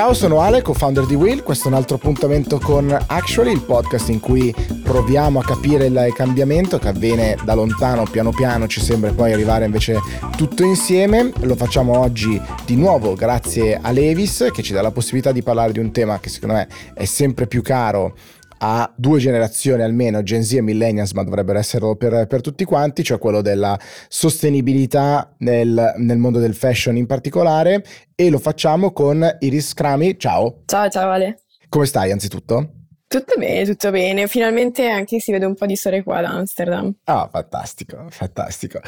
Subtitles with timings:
[0.00, 1.42] Ciao, sono Ale, co-founder di Will.
[1.42, 4.50] Questo è un altro appuntamento con Actually, il podcast in cui
[4.82, 9.66] proviamo a capire il cambiamento che avviene da lontano, piano piano, ci sembra poi arrivare
[9.66, 9.98] invece
[10.38, 11.30] tutto insieme.
[11.40, 15.72] Lo facciamo oggi di nuovo grazie a Levis che ci dà la possibilità di parlare
[15.72, 18.14] di un tema che secondo me è sempre più caro
[18.62, 23.02] a due generazioni almeno, Gen Z e Millennials, ma dovrebbero esserlo per, per tutti quanti,
[23.02, 27.84] cioè quello della sostenibilità nel, nel, mondo del fashion in particolare
[28.14, 30.18] e lo facciamo con Iris Crami.
[30.18, 30.62] Ciao.
[30.66, 31.40] Ciao, ciao Ale.
[31.68, 32.72] Come stai anzitutto?
[33.06, 34.28] Tutto bene, tutto bene.
[34.28, 36.94] Finalmente anche si vede un po' di sole qua ad Amsterdam.
[37.04, 38.78] Ah, fantastico, fantastico.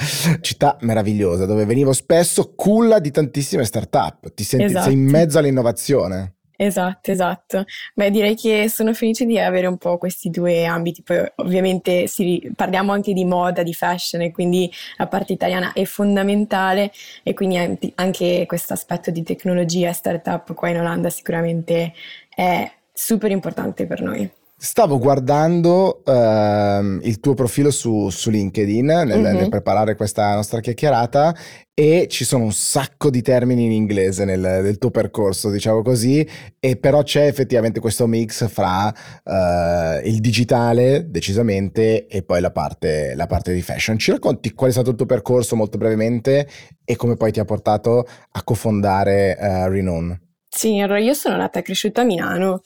[0.40, 4.32] Città meravigliosa dove venivo spesso, culla di tantissime start-up.
[4.32, 4.84] Ti senti esatto.
[4.84, 6.34] sei in mezzo all'innovazione.
[6.64, 7.64] Esatto, esatto.
[7.92, 11.02] Beh, direi che sono felice di avere un po' questi due ambiti.
[11.02, 15.82] Poi ovviamente si, parliamo anche di moda, di fashion e quindi la parte italiana è
[15.84, 16.92] fondamentale
[17.24, 17.56] e quindi
[17.96, 21.94] anche questo aspetto di tecnologia e startup qua in Olanda sicuramente
[22.28, 24.30] è super importante per noi.
[24.64, 29.34] Stavo guardando uh, il tuo profilo su, su LinkedIn nel, mm-hmm.
[29.34, 31.34] nel, preparare questa nostra chiacchierata
[31.74, 36.24] e ci sono un sacco di termini in inglese nel, nel, tuo percorso, diciamo così,
[36.60, 43.16] e però c'è effettivamente questo mix fra uh, il digitale, decisamente, e poi la parte,
[43.16, 43.98] la parte di fashion.
[43.98, 46.48] Ci racconti qual è stato il tuo percorso molto brevemente
[46.84, 50.20] e come poi ti ha portato a cofondare uh, Renown?
[50.54, 52.60] Sì, allora io sono nata e cresciuta a Milano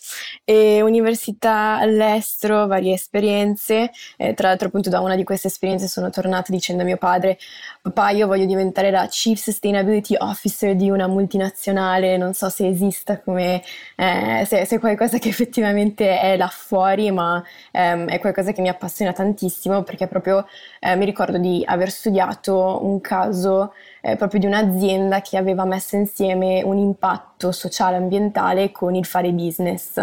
[0.45, 3.93] e università all'estero, varie esperienze.
[4.17, 7.39] Eh, tra l'altro, appunto, da una di queste esperienze sono tornata dicendo a mio padre:
[7.83, 12.17] Papà, io voglio diventare la Chief Sustainability Officer di una multinazionale.
[12.17, 13.63] Non so se esista come
[13.95, 18.69] eh, se, è qualcosa che effettivamente è là fuori, ma ehm, è qualcosa che mi
[18.69, 20.45] appassiona tantissimo perché proprio
[20.81, 23.73] eh, mi ricordo di aver studiato un caso
[24.07, 29.05] eh, proprio di un'azienda che aveva messo insieme un impatto sociale e ambientale con il
[29.05, 29.99] fare business.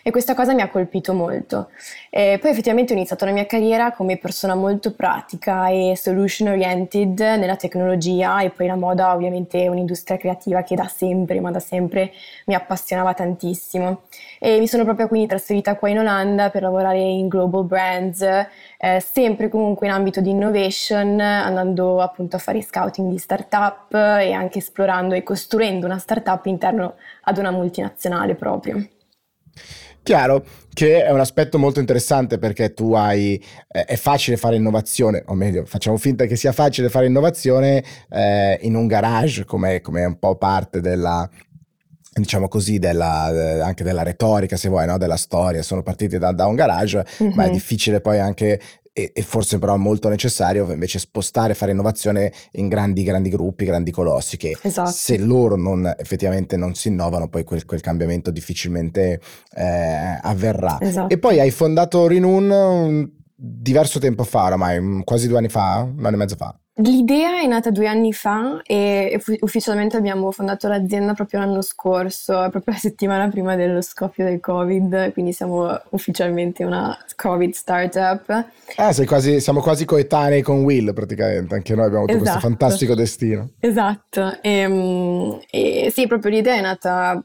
[0.00, 1.70] E questa cosa mi ha colpito molto.
[2.08, 7.18] E poi effettivamente ho iniziato la mia carriera come persona molto pratica e solution oriented
[7.18, 11.60] nella tecnologia e poi la moda ovviamente è un'industria creativa che da sempre, ma da
[11.60, 12.12] sempre
[12.46, 14.02] mi appassionava tantissimo.
[14.38, 19.00] E mi sono proprio quindi trasferita qua in Olanda per lavorare in global brands, eh,
[19.00, 24.32] sempre comunque in ambito di innovation, andando appunto a fare scouting di start startup e
[24.32, 28.86] anche esplorando e costruendo una startup interno ad una multinazionale proprio.
[30.02, 35.22] Chiaro, che è un aspetto molto interessante perché tu hai, eh, è facile fare innovazione,
[35.26, 40.04] o meglio, facciamo finta che sia facile fare innovazione eh, in un garage, come è
[40.04, 41.28] un po' parte della,
[42.14, 44.96] diciamo così, della, eh, anche della retorica, se vuoi, no?
[44.98, 45.62] della storia.
[45.62, 47.32] Sono partiti da, da un garage, mm-hmm.
[47.34, 48.60] ma è difficile poi anche
[48.98, 53.92] e, e, forse però molto necessario invece spostare, fare innovazione in grandi, grandi gruppi, grandi
[53.92, 54.90] colossi, che esatto.
[54.90, 59.20] se loro non, effettivamente non si innovano, poi quel, quel cambiamento difficilmente
[59.54, 60.78] eh, avverrà.
[60.80, 61.14] Esatto.
[61.14, 63.08] E poi hai fondato Rinun
[63.40, 66.58] diverso tempo fa oramai, quasi due anni fa, un anno e mezzo fa.
[66.80, 72.74] L'idea è nata due anni fa e ufficialmente abbiamo fondato l'azienda proprio l'anno scorso, proprio
[72.74, 78.30] la settimana prima dello scoppio del Covid, quindi siamo ufficialmente una Covid startup.
[78.76, 82.30] Ah, quasi, siamo quasi coetanei con Will praticamente, anche noi abbiamo avuto esatto.
[82.30, 83.48] questo fantastico destino.
[83.58, 87.20] Esatto, e, ehm, e sì, proprio l'idea è nata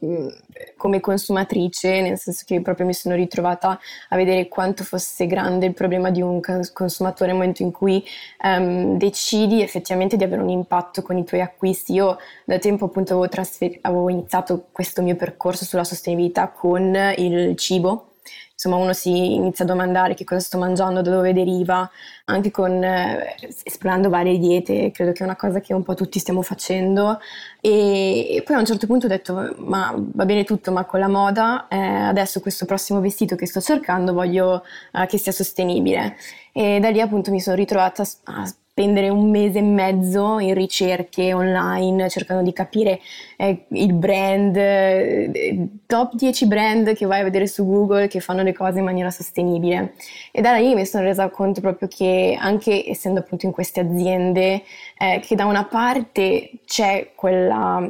[0.78, 5.74] come consumatrice, nel senso che proprio mi sono ritrovata a vedere quanto fosse grande il
[5.74, 6.40] problema di un
[6.74, 8.04] consumatore nel momento in cui
[8.44, 11.94] um, decidi effettivamente di avere un impatto con i tuoi acquisti.
[11.94, 17.56] Io da tempo appunto avevo, trasfer- avevo iniziato questo mio percorso sulla sostenibilità con il
[17.56, 18.13] cibo
[18.54, 21.90] insomma uno si inizia a domandare che cosa sto mangiando, da dove deriva,
[22.26, 26.20] anche con eh, esplorando varie diete, credo che è una cosa che un po' tutti
[26.20, 27.20] stiamo facendo.
[27.62, 31.00] E, e poi a un certo punto ho detto ma va bene tutto, ma con
[31.00, 34.64] la moda eh, adesso questo prossimo vestito che sto cercando voglio
[34.94, 36.16] eh, che sia sostenibile.
[36.54, 41.32] E da lì appunto mi sono ritrovata a spendere un mese e mezzo in ricerche
[41.32, 43.00] online cercando di capire
[43.38, 48.42] eh, il brand, eh, top 10 brand che vai a vedere su Google che fanno
[48.42, 49.94] le cose in maniera sostenibile.
[50.32, 54.64] E da lì mi sono resa conto proprio che anche essendo appunto in queste aziende,
[54.98, 57.88] eh, che da una parte c'è quella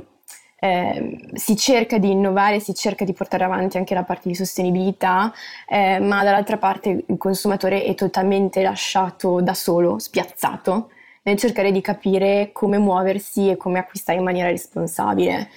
[0.64, 5.34] eh, si cerca di innovare, si cerca di portare avanti anche la parte di sostenibilità,
[5.68, 10.90] eh, ma dall'altra parte il consumatore è totalmente lasciato da solo, spiazzato,
[11.24, 15.50] nel cercare di capire come muoversi e come acquistare in maniera responsabile.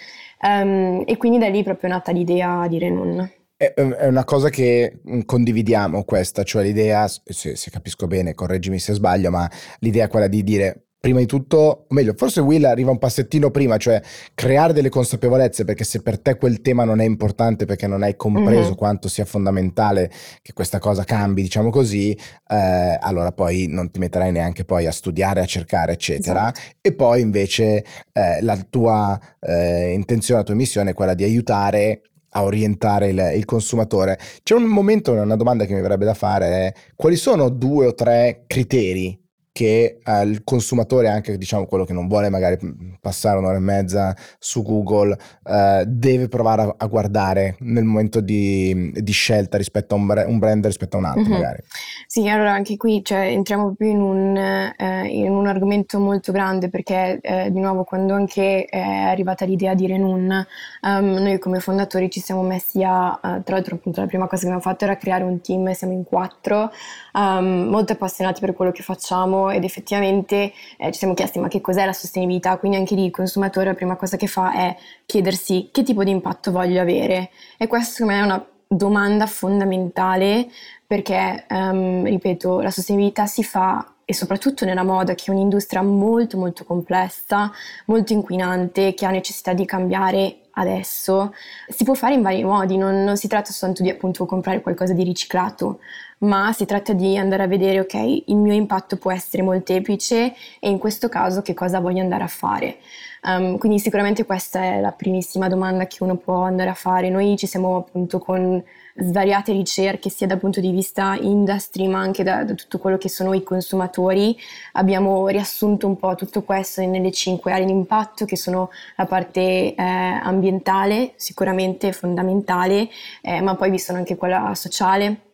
[0.43, 3.31] Um, e quindi da lì proprio è nata l'idea di Renon.
[3.57, 9.31] È una cosa che condividiamo questa, cioè l'idea, se, se, capisco bene, correggimi se sbaglio,
[9.31, 9.49] ma
[9.79, 11.57] l'idea è quella di dire prima di tutto,
[11.89, 14.03] o meglio, forse Will arriva un passettino prima, cioè
[14.35, 18.17] creare delle consapevolezze, perché se per te quel tema non è importante perché non hai
[18.17, 18.73] compreso mm-hmm.
[18.73, 20.11] quanto sia fondamentale
[20.43, 24.93] che questa cosa cambi, diciamo così, eh, allora poi non ti metterai neanche poi a
[24.93, 26.53] studiare, a cercare, eccetera.
[26.53, 26.61] Esatto.
[26.81, 32.03] E poi invece eh, la tua eh, intenzione, la tua missione è quella di aiutare
[32.31, 34.19] a orientare il, il, consumatore.
[34.43, 37.95] C'è un momento, una domanda che mi verrebbe da fare è quali sono due o
[37.95, 39.19] tre criteri
[39.57, 42.59] che eh, il consumatore, anche diciamo quello che non vuole magari
[43.01, 45.17] passare un'ora e mezza su Google,
[45.47, 50.39] eh, deve provare a, a, guardare nel momento di, di scelta rispetto a un, un,
[50.39, 51.33] brand rispetto a un altro mm-hmm.
[51.33, 51.63] magari.
[52.07, 56.69] Sì, allora anche qui cioè, entriamo proprio in un, eh, in un, argomento molto grande
[56.69, 60.47] perché eh, di nuovo quando anche è arrivata l'idea di Renun,
[60.83, 64.43] um, noi come fondatori ci siamo messi a, uh, tra l'altro appunto la prima cosa
[64.43, 66.71] che abbiamo fatto era creare un team, siamo in quattro,
[67.15, 71.61] um, molto appassionati per quello che facciamo ed effettivamente eh, ci siamo chiesti ma che
[71.61, 75.69] cos'è la sostenibilità, quindi anche lì il consumatore la prima cosa che fa è chiedersi
[75.73, 77.31] che tipo di impatto voglio avere.
[77.57, 80.49] E questo secondo me è una domanda fondamentale
[80.87, 86.39] perché, um, ripeto, la sostenibilità si fa e soprattutto nella moda, che è un'industria molto
[86.39, 87.51] molto complessa,
[87.87, 91.35] molto inquinante, che ha necessità di cambiare adesso,
[91.69, 94.93] si può fare in vari modi, non, non si tratta soltanto di appunto comprare qualcosa
[94.93, 95.81] di riciclato,
[96.19, 100.71] ma si tratta di andare a vedere, ok, il mio impatto può essere molteplice e
[100.71, 102.79] in questo caso che cosa voglio andare a fare.
[103.23, 107.11] Um, quindi sicuramente questa è la primissima domanda che uno può andare a fare.
[107.11, 108.63] Noi ci siamo appunto con
[108.95, 113.09] svariate ricerche sia dal punto di vista industry ma anche da, da tutto quello che
[113.09, 114.37] sono i consumatori.
[114.73, 119.75] Abbiamo riassunto un po' tutto questo nelle cinque aree di impatto che sono la parte
[119.75, 122.89] eh, ambientale, sicuramente fondamentale,
[123.23, 125.26] eh, ma poi vi sono anche quella sociale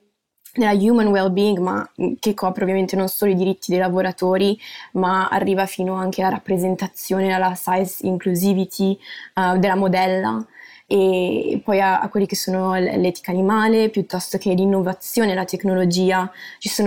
[0.55, 1.89] nella human well-being, ma
[2.19, 4.59] che copre ovviamente non solo i diritti dei lavoratori,
[4.93, 8.99] ma arriva fino anche alla rappresentazione, alla size inclusivity
[9.35, 10.47] uh, della modella
[10.93, 16.31] e poi a, a quelli che sono l'etica animale piuttosto che l'innovazione, la tecnologia.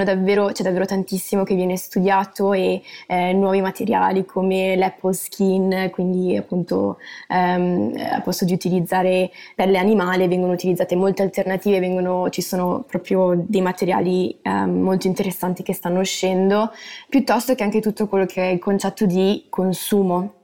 [0.04, 6.36] Davvero, c'è davvero tantissimo che viene studiato e eh, nuovi materiali come l'Apple Skin, quindi
[6.38, 6.98] appunto
[7.30, 13.34] ehm, a posto di utilizzare pelle animale vengono utilizzate molte alternative, vengono, ci sono proprio
[13.36, 16.72] dei materiali ehm, molto interessanti che stanno uscendo,
[17.10, 20.44] piuttosto che anche tutto quello che è il concetto di consumo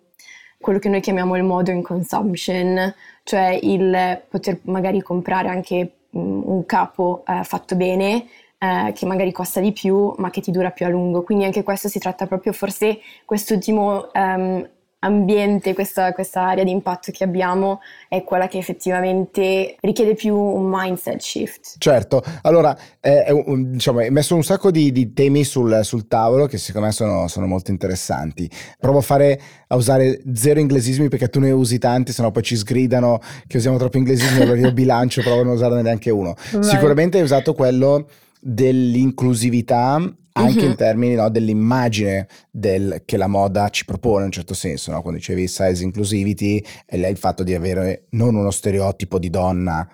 [0.61, 2.93] quello che noi chiamiamo il modern consumption,
[3.23, 8.27] cioè il poter magari comprare anche un capo eh, fatto bene
[8.57, 11.23] eh, che magari costa di più ma che ti dura più a lungo.
[11.23, 14.69] Quindi anche questo si tratta proprio forse quest'ultimo um,
[15.03, 20.69] ambiente, questa, questa, area di impatto che abbiamo è quella che effettivamente richiede più un
[20.69, 21.75] mindset shift.
[21.77, 26.45] Certo, allora è, è, diciamo, è messo un sacco di, di temi sul, sul, tavolo
[26.45, 28.49] che secondo me sono, sono, molto interessanti.
[28.79, 32.55] Provo a fare a usare zero inglesismi perché tu ne usi tanti, sennò poi ci
[32.55, 36.35] sgridano che usiamo troppo inglesismi, allora io bilancio, provo a non usarne neanche uno.
[36.51, 36.63] Vai.
[36.63, 38.07] Sicuramente hai usato quello
[38.39, 39.99] dell'inclusività
[40.33, 40.69] anche uh-huh.
[40.69, 45.01] in termini no, dell'immagine del, che la moda ci propone in un certo senso, no?
[45.01, 49.87] quando dicevi size inclusivity, è il fatto di avere non uno stereotipo di donna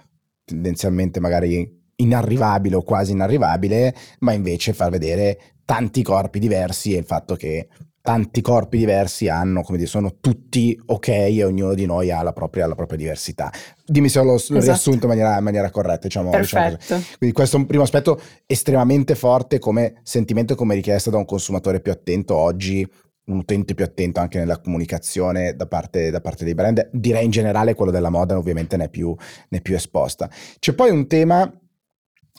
[0.48, 7.04] tendenzialmente magari inarrivabile o quasi inarrivabile, ma invece far vedere tanti corpi diversi e il
[7.04, 7.68] fatto che
[8.08, 12.32] tanti corpi diversi hanno, come dire, sono tutti ok e ognuno di noi ha la
[12.32, 13.52] propria, la propria diversità.
[13.86, 14.62] Dimmi se l'ho, esatto.
[14.62, 16.08] riassunto in maniera, in maniera corretta.
[16.08, 16.78] Diciamo, diciamo
[17.18, 21.26] Quindi questo è un primo aspetto estremamente forte come sentimento e come richiesta da un
[21.26, 22.90] consumatore più attento oggi
[23.26, 27.32] un utente più attento anche nella comunicazione da parte, da parte, dei brand, direi in
[27.32, 29.14] generale quello della moda ovviamente ne è più,
[29.50, 30.30] ne è più esposta.
[30.60, 31.54] C'è poi un tema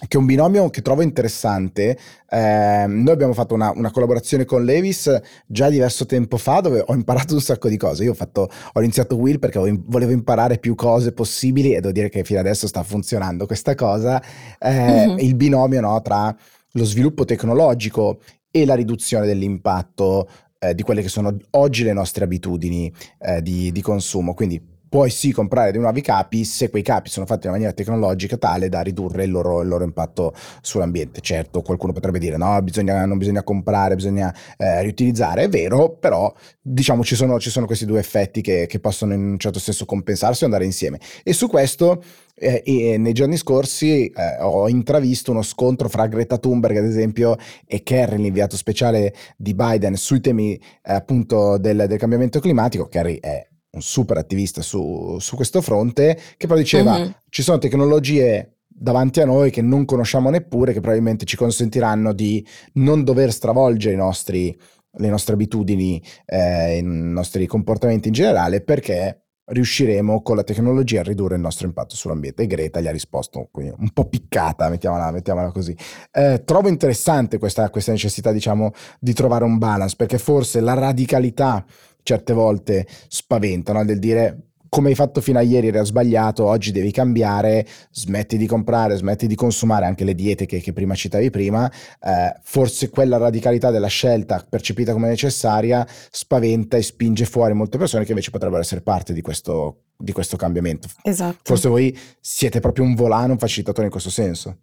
[0.06, 1.98] che è un binomio che trovo interessante.
[2.28, 6.94] Eh, noi abbiamo fatto una, una, collaborazione con Levis già diverso tempo fa dove ho
[6.94, 8.04] imparato un sacco di cose.
[8.04, 12.08] Io ho, fatto, ho iniziato Will perché volevo imparare più cose possibili e devo dire
[12.08, 14.22] che fino adesso sta funzionando questa cosa.
[14.58, 15.18] Eh, mm-hmm.
[15.18, 16.34] Il binomio no, tra
[16.72, 20.28] lo sviluppo tecnologico e la riduzione dell'impatto
[20.60, 24.34] eh, di quelle che sono oggi le nostre abitudini eh, di, di consumo.
[24.34, 28.36] Quindi puoi sì comprare dei nuovi capi se quei capi sono fatti in maniera tecnologica
[28.36, 31.20] tale da ridurre il loro, il loro impatto sull'ambiente.
[31.20, 36.32] Certo, qualcuno potrebbe dire no, bisogna, non bisogna comprare, bisogna eh, riutilizzare, è vero, però
[36.60, 39.84] diciamo ci sono, ci sono questi due effetti che, che, possono in un certo senso
[39.84, 40.98] compensarsi e andare insieme.
[41.22, 42.02] E su questo
[42.34, 47.36] eh, e nei giorni scorsi eh, ho intravisto uno scontro fra Greta Thunberg, ad esempio,
[47.66, 50.60] e Kerry, l'inviato speciale di Biden sui temi eh,
[50.92, 52.86] appunto del, del cambiamento climatico.
[52.86, 53.46] Kerry è
[53.78, 57.10] un super attivista su, su questo fronte, che però diceva mm-hmm.
[57.28, 62.46] ci sono tecnologie davanti a noi che non conosciamo neppure, che probabilmente ci consentiranno di
[62.74, 64.56] non dover stravolgere i nostri
[64.98, 71.04] le nostre abitudini, eh, i nostri comportamenti in generale, perché riusciremo con la tecnologia a
[71.04, 72.42] ridurre il nostro impatto sull'ambiente.
[72.42, 75.76] E Greta gli ha risposto un po' piccata, mettiamola, mettiamola così.
[76.12, 81.64] Eh, trovo interessante questa, questa necessità, diciamo, di trovare un balance, perché forse la radicalità
[82.08, 83.84] certe volte spaventa, no?
[83.84, 88.46] del dire come hai fatto fino a ieri era sbagliato, oggi devi cambiare, smetti di
[88.46, 93.16] comprare, smetti di consumare anche le diete che, che prima citavi prima, eh, forse quella
[93.16, 98.60] radicalità della scelta percepita come necessaria spaventa e spinge fuori molte persone che invece potrebbero
[98.60, 100.88] essere parte di questo, di questo cambiamento.
[101.02, 101.38] Esatto.
[101.44, 104.58] Forse voi siete proprio un volano, un facilitatore in questo senso.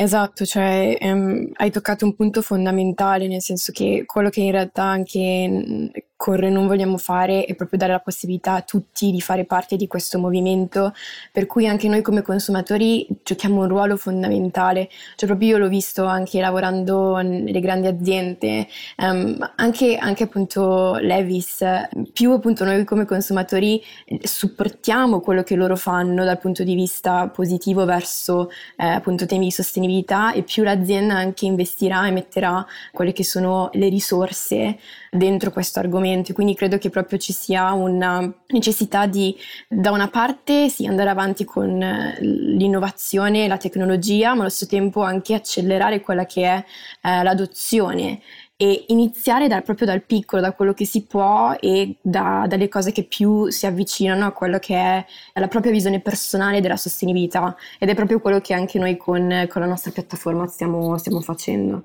[0.00, 4.84] Esatto, cioè ehm, hai toccato un punto fondamentale, nel senso che quello che in realtà
[4.84, 9.76] anche corre non vogliamo fare è proprio dare la possibilità a tutti di fare parte
[9.76, 10.92] di questo movimento,
[11.32, 16.04] per cui anche noi come consumatori giochiamo un ruolo fondamentale, cioè proprio io l'ho visto
[16.04, 21.64] anche lavorando nelle grandi aziende, um, anche, anche appunto Levis,
[22.12, 23.82] più appunto noi come consumatori
[24.22, 29.50] supportiamo quello che loro fanno dal punto di vista positivo verso eh, appunto temi di
[29.50, 29.86] sostenibilità
[30.34, 34.78] e più l'azienda anche investirà e metterà quelle che sono le risorse
[35.10, 39.36] dentro questo argomento, quindi credo che proprio ci sia una necessità di
[39.68, 44.70] da una parte sì, andare avanti con eh, l'innovazione e la tecnologia, ma allo stesso
[44.70, 46.64] tempo anche accelerare quella che è
[47.02, 48.20] eh, l'adozione
[48.60, 52.90] e iniziare dal, proprio dal piccolo, da quello che si può e da, dalle cose
[52.90, 57.88] che più si avvicinano a quello che è la propria visione personale della sostenibilità ed
[57.88, 61.84] è proprio quello che anche noi con, con la nostra piattaforma stiamo, stiamo facendo.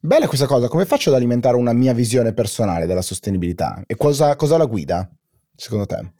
[0.00, 4.36] Bella questa cosa, come faccio ad alimentare una mia visione personale della sostenibilità e cosa,
[4.36, 5.06] cosa la guida
[5.54, 6.12] secondo te?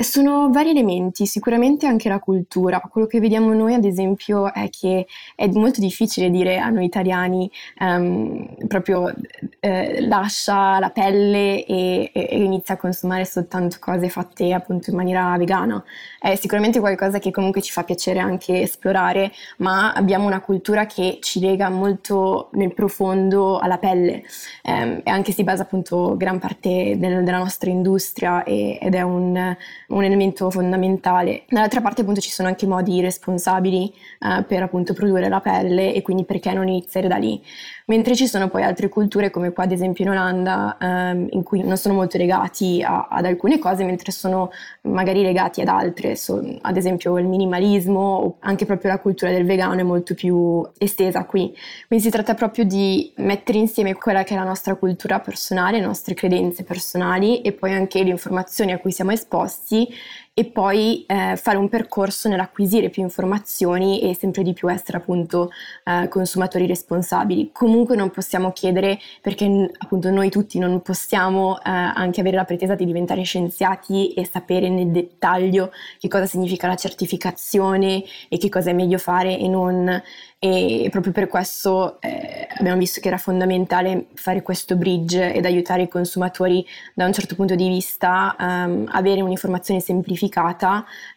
[0.00, 2.78] Sono vari elementi, sicuramente anche la cultura.
[2.78, 7.50] Quello che vediamo noi, ad esempio, è che è molto difficile dire a noi italiani
[7.80, 9.12] um, proprio
[9.58, 15.36] eh, lascia la pelle e, e, inizia a consumare soltanto cose fatte appunto in maniera
[15.36, 15.82] vegana.
[16.20, 21.18] È sicuramente qualcosa che comunque ci fa piacere anche esplorare, ma abbiamo una cultura che
[21.20, 24.22] ci lega molto nel profondo alla pelle
[24.62, 29.02] um, e anche si basa appunto gran parte del, della nostra industria e, ed è
[29.02, 29.56] un
[29.88, 31.44] un elemento fondamentale.
[31.48, 36.02] Dall'altra parte appunto ci sono anche modi responsabili eh, per appunto produrre la pelle e
[36.02, 37.40] quindi perché non iniziare da lì.
[37.86, 41.62] Mentre ci sono poi altre culture come qua ad esempio in Olanda ehm, in cui
[41.62, 44.50] non sono molto legati a, ad alcune cose mentre sono
[44.82, 49.46] magari legati ad altre, so, ad esempio il minimalismo o anche proprio la cultura del
[49.46, 51.54] vegano è molto più estesa qui,
[51.86, 55.86] quindi si tratta proprio di mettere insieme quella che è la nostra cultura personale, le
[55.86, 59.94] nostre credenze personali e poi anche le informazioni a cui siamo esposti dzieci
[60.38, 65.50] e poi eh, fare un percorso nell'acquisire più informazioni e sempre di più essere appunto
[65.82, 67.50] eh, consumatori responsabili.
[67.52, 72.76] Comunque non possiamo chiedere, perché appunto noi tutti non possiamo eh, anche avere la pretesa
[72.76, 78.70] di diventare scienziati e sapere nel dettaglio che cosa significa la certificazione e che cosa
[78.70, 80.02] è meglio fare e non
[80.40, 85.82] e proprio per questo eh, abbiamo visto che era fondamentale fare questo bridge ed aiutare
[85.82, 86.64] i consumatori
[86.94, 90.27] da un certo punto di vista um, avere un'informazione semplificata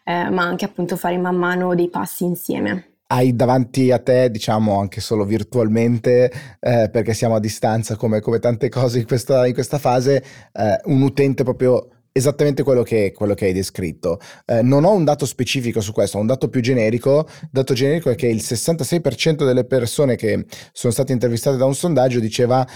[0.04, 2.86] eh, ma anche appunto fare man mano dei passi insieme.
[3.06, 8.38] Hai davanti a te, diciamo anche solo virtualmente, eh, perché siamo a distanza come, come
[8.38, 13.34] tante cose in questa, in questa fase, eh, un utente proprio esattamente quello che, quello
[13.34, 14.20] che hai descritto.
[14.46, 17.26] Eh, non ho un dato specifico su questo, ho un dato più generico.
[17.42, 21.74] Il dato generico è che il 66% delle persone che sono state intervistate da un
[21.74, 22.66] sondaggio diceva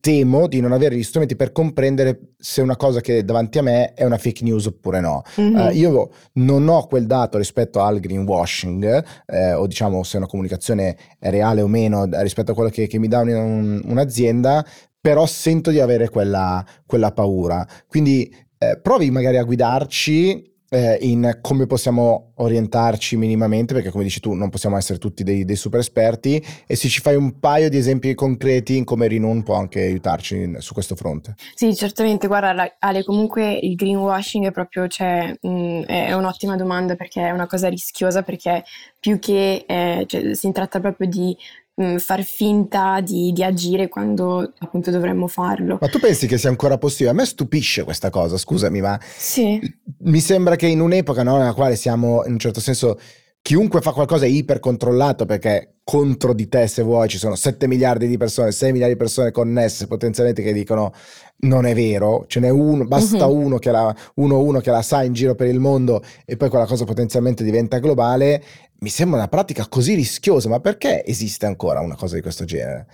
[0.00, 3.62] temo di non avere gli strumenti per comprendere se una cosa che è davanti a
[3.62, 5.22] me è una fake news oppure no.
[5.40, 5.54] Mm-hmm.
[5.54, 10.96] Uh, io non ho quel dato rispetto al greenwashing eh, o diciamo se una comunicazione
[11.18, 14.64] è reale o meno rispetto a quello che, che mi dà un, un'azienda,
[15.00, 17.66] però sento di avere quella, quella paura.
[17.86, 24.20] Quindi eh, provi magari a guidarci eh, in come possiamo orientarci minimamente, perché come dici
[24.20, 27.68] tu non possiamo essere tutti dei, dei, super esperti, e se ci fai un paio
[27.68, 31.34] di esempi concreti in come Rinun può anche aiutarci in, su questo fronte.
[31.54, 36.94] Sì, certamente, guarda Ale, comunque il greenwashing è proprio, cioè, mh, mm, è un'ottima domanda
[36.94, 38.64] perché è una cosa rischiosa, perché
[38.98, 41.36] più che eh, cioè, si tratta proprio di
[41.80, 45.78] Mm, far finta di, di, agire quando appunto dovremmo farlo.
[45.80, 47.08] Ma tu pensi che sia ancora possibile?
[47.08, 49.58] A me stupisce questa cosa, scusami, ma sì.
[50.00, 52.98] mi sembra che in un'epoca no, nella quale siamo in un certo senso
[53.42, 58.06] chiunque fa qualcosa è ipercontrollato perché contro di te se vuoi ci sono 7 miliardi
[58.06, 60.92] di persone, 6 miliardi di persone connesse potenzialmente che dicono
[61.38, 63.36] non è vero, ce n'è uno, basta uh-huh.
[63.36, 66.48] uno, che la, uno, uno che la sa in giro per il mondo e poi
[66.48, 68.42] quella cosa potenzialmente diventa globale
[68.82, 72.86] mi sembra una pratica così rischiosa, ma perché esiste ancora una cosa di questo genere?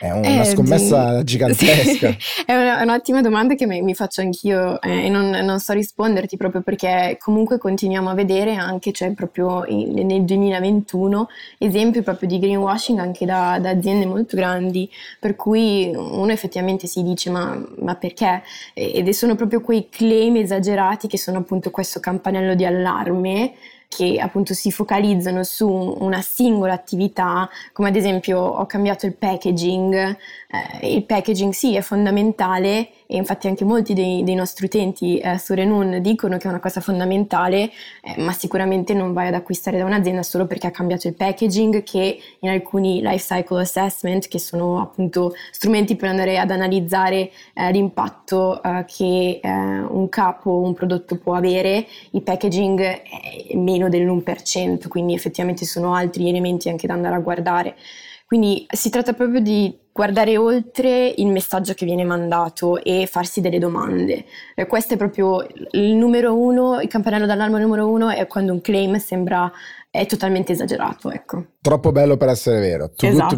[0.00, 2.10] È una eh, scommessa gigantesca.
[2.18, 5.72] Sì, è una, un'ottima domanda che mi, mi faccio anch'io eh, e non, non, so
[5.72, 11.28] risponderti proprio perché comunque continuiamo a vedere anche, cioè proprio in, nel 2021,
[11.58, 17.02] esempi proprio di greenwashing anche da, da, aziende molto grandi, per cui uno effettivamente si
[17.02, 18.42] dice ma, ma perché?
[18.74, 23.54] Ed sono proprio quei claim esagerati che sono appunto questo campanello di allarme
[23.88, 29.94] che appunto si focalizzano su una singola attività, come ad esempio ho cambiato il packaging,
[29.94, 35.38] eh, il packaging sì è fondamentale e infatti anche molti dei, dei nostri utenti eh,
[35.38, 37.70] su Renun dicono che è una cosa fondamentale,
[38.02, 41.82] eh, ma sicuramente non vai ad acquistare da un'azienda solo perché ha cambiato il packaging
[41.82, 47.70] che in alcuni life cycle assessment, che sono appunto strumenti per andare ad analizzare eh,
[47.70, 53.88] l'impatto eh, che eh, un capo o un prodotto può avere, il packaging è meno
[53.88, 57.76] dell'1%, quindi effettivamente sono altri elementi anche da andare a guardare.
[58.26, 63.58] Quindi si tratta proprio di guardare oltre il messaggio che viene mandato e farsi delle
[63.58, 64.26] domande.
[64.54, 68.60] Eh, questo è proprio il numero uno, il campanello d'allarme numero uno è quando un
[68.60, 69.50] claim sembra
[69.96, 71.44] è totalmente esagerato, ecco.
[71.60, 72.90] Troppo bello per essere vero.
[72.94, 73.36] To esatto.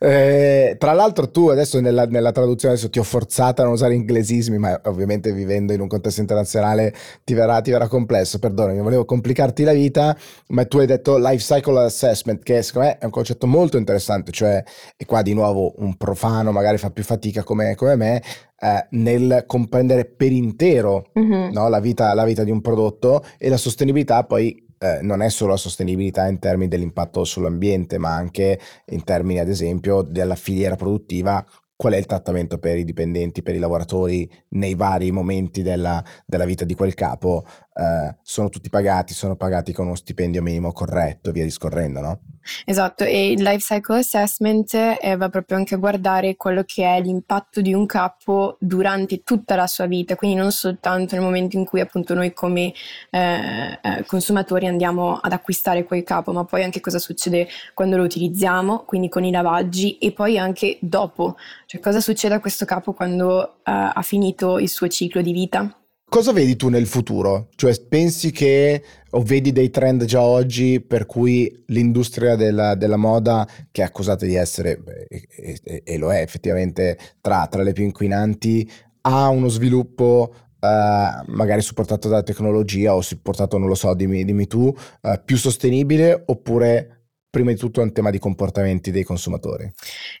[0.00, 3.94] Eh, tra l'altro tu adesso nella, nella, traduzione adesso ti ho forzato a non usare
[3.94, 9.04] inglesismi, ma ovviamente vivendo in un contesto internazionale ti verrà, ti verrà complesso, perdonami, volevo
[9.04, 10.16] complicarti la vita,
[10.48, 14.32] ma tu hai detto life cycle assessment, che secondo me è un concetto molto interessante,
[14.32, 14.62] cioè,
[14.96, 18.22] e qua di nuovo un profano magari fa più fatica come, come me,
[18.60, 21.52] eh, nel comprendere per intero mm-hmm.
[21.52, 25.28] no, la, vita, la vita di un prodotto e la sostenibilità poi eh, non è
[25.28, 30.74] solo la sostenibilità in termini dell'impatto sull'ambiente, ma anche in termini, ad esempio, della filiera
[30.74, 31.44] produttiva
[31.76, 36.44] qual è il trattamento per i dipendenti, per i lavoratori nei vari momenti della, della
[36.44, 41.30] vita di quel capo, eh, sono tutti pagati, sono pagati con uno stipendio minimo corretto,
[41.30, 42.20] via discorrendo, no?
[42.64, 47.00] Esatto, e il life cycle assessment eh, va proprio anche a guardare quello che è
[47.00, 51.64] l'impatto di un capo durante tutta la sua vita, quindi non soltanto nel momento in
[51.64, 52.72] cui appunto noi come
[53.10, 58.02] eh, eh consumatori andiamo ad acquistare quel capo, ma poi anche cosa succede quando lo
[58.04, 62.92] utilizziamo, quindi con i lavaggi e poi anche dopo, cioè cosa succede a questo capo
[62.94, 65.74] quando eh, ha finito il suo ciclo di vita.
[66.10, 67.50] Cosa vedi tu nel futuro?
[67.54, 73.46] Cioè, pensi che o vedi dei trend già oggi per cui l'industria della, della moda,
[73.70, 75.28] che è accusata di essere, e,
[75.62, 78.68] e, e lo è effettivamente, tra, tra, le più inquinanti,
[79.02, 84.46] ha uno sviluppo Uh, magari supportato dalla tecnologia o supportato, non lo so, dimmi, dimmi
[84.46, 86.99] tu, uh, più sostenibile oppure
[87.30, 89.70] prima di tutto è un tema di comportamenti dei consumatori?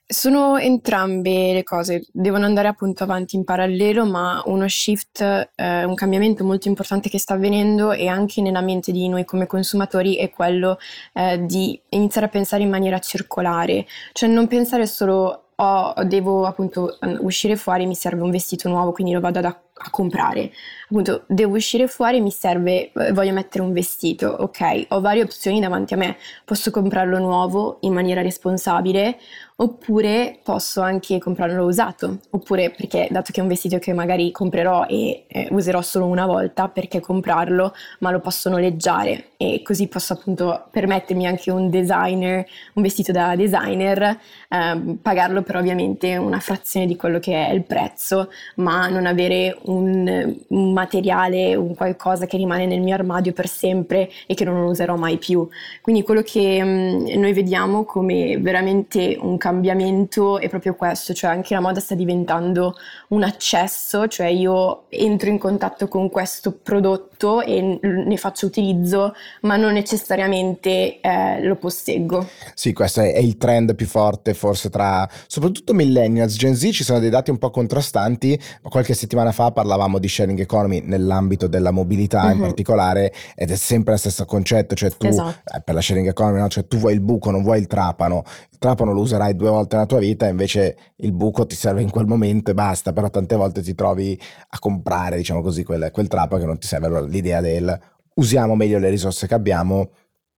[0.06, 5.94] Sono entrambe le cose, devono andare appunto avanti in parallelo, ma uno shift, eh, un
[5.94, 10.30] cambiamento molto importante che sta avvenendo e anche nella mente di noi come consumatori è
[10.30, 10.78] quello
[11.14, 16.96] eh, di iniziare a pensare in maniera circolare, cioè non pensare solo oh, devo appunto
[17.20, 20.52] uscire fuori, mi serve un vestito nuovo, quindi lo vado ad acquistare a comprare.
[20.84, 24.86] Appunto, devo uscire fuori, mi serve, eh, voglio mettere un vestito, ok?
[24.88, 26.16] Ho varie opzioni davanti a me.
[26.44, 29.18] Posso comprarlo nuovo in maniera responsabile,
[29.56, 34.86] oppure posso anche comprarlo usato, oppure perché dato che è un vestito che magari comprerò
[34.86, 40.14] e eh, userò solo una volta, perché comprarlo, ma lo posso noleggiare e così posso
[40.14, 46.86] appunto permettermi anche un designer, un vestito da designer, eh, pagarlo per ovviamente una frazione
[46.86, 52.36] di quello che è il prezzo, ma non avere un, un, materiale, un qualcosa che
[52.36, 55.48] rimane nel mio armadio per sempre e che non userò mai più.
[55.80, 61.30] Quindi quello che mh, mm, noi vediamo come veramente un cambiamento è proprio questo, cioè
[61.30, 62.74] anche la moda sta diventando
[63.08, 67.09] un accesso, cioè io entro in contatto con questo prodotto
[67.42, 72.26] e ne faccio utilizzo, ma non necessariamente eh, lo posseggo.
[72.54, 76.84] Sì, questo è, è il trend più forte forse tra soprattutto millennials, Gen Z ci
[76.84, 81.70] sono dei dati un po' contrastanti, qualche settimana fa parlavamo di sharing economy nell'ambito della
[81.70, 82.32] mobilità uh-huh.
[82.32, 85.40] in particolare ed è sempre lo stesso concetto, cioè tu esatto.
[85.54, 86.48] eh, per la sharing economy, no?
[86.48, 89.76] cioè tu vuoi il buco, non vuoi il trapano, il trapano lo userai due volte
[89.76, 93.36] nella tua vita, invece il buco ti serve in quel momento e basta, però tante
[93.36, 97.06] volte ti trovi a comprare, diciamo così, quel, quel trapano che non ti serve, allora
[97.10, 97.78] l'idea del
[98.14, 99.90] usiamo meglio le risorse che abbiamo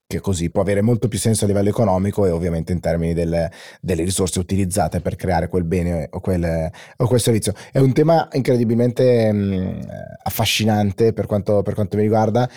[0.05, 3.49] che così può avere molto più senso a livello economico e ovviamente in termini del,
[3.81, 7.53] delle risorse utilizzate per creare quel bene o quel, o quel servizio.
[7.71, 9.87] È un tema incredibilmente mh,
[10.23, 12.47] affascinante per quanto, per quanto mi riguarda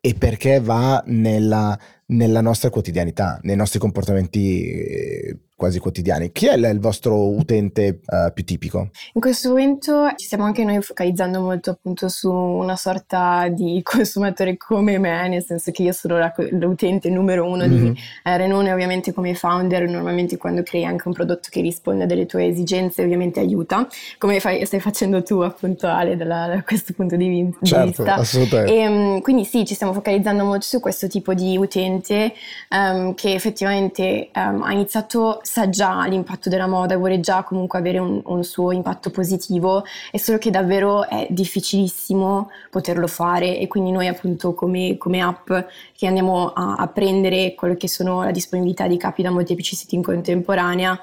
[0.00, 1.78] e perché va nella,
[2.12, 6.32] nella nostra quotidianità, nei nostri comportamenti eh, quasi quotidiani.
[6.32, 8.90] Chi è il vostro utente uh, più tipico?
[9.12, 14.56] In questo momento ci stiamo anche noi focalizzando molto appunto su una sorta di consumatore
[14.56, 17.92] come me, nel senso che io sono la, l'utente numero uno mm-hmm.
[17.92, 22.26] di eh, Renone, ovviamente come founder, normalmente quando crei anche un prodotto che risponde alle
[22.26, 23.86] tue esigenze ovviamente aiuta,
[24.18, 28.14] come fai, stai facendo tu appunto Ale da, da questo punto di, certo, vista.
[28.16, 28.74] Assolutamente.
[28.74, 32.01] E, um, quindi sì, ci stiamo focalizzando molto su questo tipo di utente
[32.70, 37.98] um, che effettivamente um, ha iniziato sa già l'impatto della moda, vuole già comunque avere
[37.98, 43.58] un, un, suo impatto positivo, è solo che davvero è difficilissimo poterlo fare.
[43.58, 45.50] E quindi noi appunto come, come app
[45.96, 49.94] che andiamo a, a prendere quello che sono la disponibilità di capi da molteplici siti
[49.94, 50.98] in contemporanea,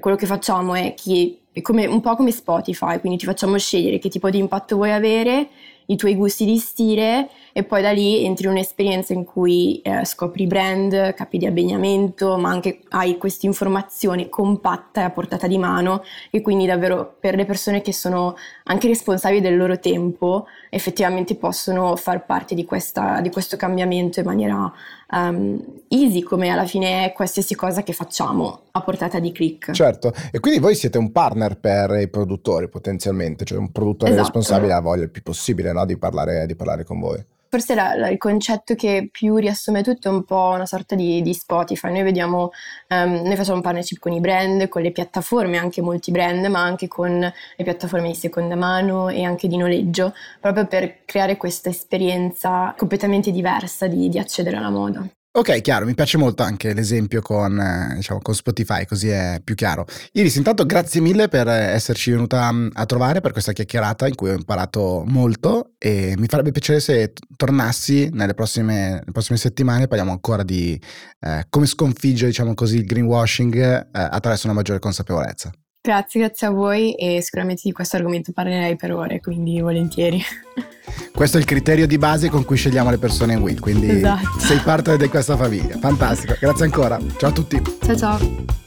[0.00, 4.08] quello che facciamo è che come, un po' come Spotify, quindi ti facciamo scegliere che
[4.08, 5.48] tipo di impatto vuoi avere,
[5.86, 10.04] i tuoi gusti di stile e poi da lì entri in un'esperienza in cui eh,
[10.04, 15.58] scopri brand, capi di abbigliamento, ma anche hai questa informazione compatta e a portata di
[15.58, 21.34] mano e quindi davvero per le persone che sono anche responsabili del loro tempo effettivamente
[21.34, 24.72] possono far parte di, questa, di questo cambiamento in maniera
[25.12, 29.72] um, easy come alla fine è qualsiasi cosa che facciamo a portata di click.
[29.72, 34.26] Certo, e quindi voi siete un partner per i produttori potenzialmente, cioè un produttore esatto.
[34.26, 37.24] responsabile ha voglia il più possibile no, di, parlare, di parlare con voi.
[37.52, 41.20] Forse la, la, il concetto che più riassume tutto è un po' una sorta di,
[41.20, 41.90] di Spotify.
[41.90, 42.50] Noi vediamo,
[42.90, 46.86] um, noi facciamo partnership con i brand, con le piattaforme, anche molti brand, ma anche
[46.86, 52.72] con le piattaforme di seconda mano e anche di noleggio, proprio per creare questa esperienza
[52.78, 55.04] completamente diversa di, di accedere alla moda.
[55.32, 59.54] Ok, chiaro, mi piace molto anche l'esempio con, eh, diciamo, con, Spotify, così è più
[59.54, 59.86] chiaro.
[60.14, 64.34] Iris, intanto grazie mille per esserci venuta a trovare per questa chiacchierata in cui ho
[64.34, 70.42] imparato molto e mi farebbe piacere se tornassi nelle prossime, nelle prossime settimane parliamo ancora
[70.42, 70.76] di
[71.20, 75.52] eh, come sconfiggere, diciamo così, il greenwashing eh, attraverso una maggiore consapevolezza.
[75.82, 80.20] Grazie, grazie a voi e sicuramente di questo argomento parlerei per ore, quindi volentieri.
[81.14, 84.38] Questo è il criterio di base con cui scegliamo le persone in Will, quindi esatto.
[84.38, 85.78] sei parte di questa famiglia.
[85.78, 86.98] Fantastico, grazie ancora.
[87.16, 87.62] Ciao a tutti.
[87.82, 88.59] Ciao ciao.